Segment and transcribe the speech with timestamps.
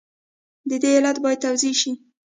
[0.69, 1.91] د دې علت باید توضیح شي.